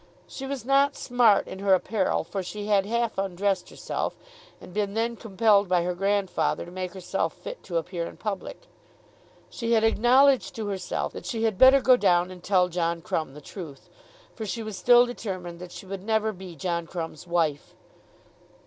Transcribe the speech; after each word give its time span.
She 0.27 0.47
was 0.47 0.65
not 0.65 0.95
smart 0.95 1.47
in 1.47 1.59
her 1.59 1.75
apparel, 1.75 2.23
for 2.23 2.41
she 2.41 2.65
had 2.65 2.87
half 2.87 3.19
undressed 3.19 3.69
herself, 3.69 4.15
and 4.59 4.73
been 4.73 4.95
then 4.95 5.15
compelled 5.15 5.69
by 5.69 5.83
her 5.83 5.93
grandfather 5.93 6.65
to 6.65 6.71
make 6.71 6.93
herself 6.95 7.33
fit 7.33 7.61
to 7.65 7.77
appear 7.77 8.07
in 8.07 8.17
public. 8.17 8.63
She 9.47 9.73
had 9.73 9.83
acknowledged 9.83 10.55
to 10.55 10.69
herself 10.69 11.13
that 11.13 11.27
she 11.27 11.43
had 11.43 11.59
better 11.59 11.81
go 11.81 11.97
down 11.97 12.31
and 12.31 12.43
tell 12.43 12.67
John 12.67 13.03
Crumb 13.03 13.35
the 13.35 13.41
truth. 13.41 13.91
For 14.33 14.43
she 14.47 14.63
was 14.63 14.75
still 14.75 15.05
determined 15.05 15.59
that 15.59 15.71
she 15.71 15.85
would 15.85 16.01
never 16.01 16.33
be 16.33 16.55
John 16.55 16.87
Crumb's 16.87 17.27
wife. 17.27 17.75